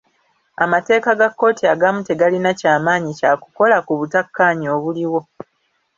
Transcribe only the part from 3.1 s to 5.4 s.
kya kukola ku butakkaanya obuliwo.